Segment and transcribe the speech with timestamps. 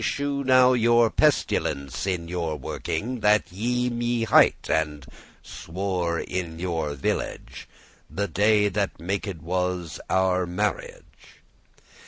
[0.03, 5.05] Shew now your patience in your working, That ye me hight* and
[5.43, 7.69] swore in your village *promised
[8.09, 11.05] The day that maked was our marriage."